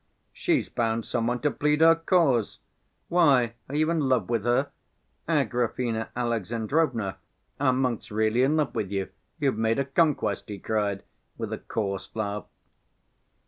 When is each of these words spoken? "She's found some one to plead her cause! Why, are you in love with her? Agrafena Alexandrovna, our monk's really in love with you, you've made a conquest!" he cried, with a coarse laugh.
"She's 0.33 0.67
found 0.67 1.05
some 1.05 1.27
one 1.27 1.41
to 1.41 1.51
plead 1.51 1.81
her 1.81 1.93
cause! 1.93 2.57
Why, 3.07 3.53
are 3.69 3.75
you 3.75 3.91
in 3.91 3.99
love 3.99 4.29
with 4.31 4.45
her? 4.45 4.71
Agrafena 5.29 6.09
Alexandrovna, 6.15 7.17
our 7.59 7.73
monk's 7.73 8.09
really 8.09 8.41
in 8.41 8.55
love 8.55 8.73
with 8.73 8.89
you, 8.91 9.09
you've 9.39 9.59
made 9.59 9.77
a 9.77 9.85
conquest!" 9.85 10.49
he 10.49 10.57
cried, 10.57 11.03
with 11.37 11.53
a 11.53 11.59
coarse 11.59 12.09
laugh. 12.15 12.45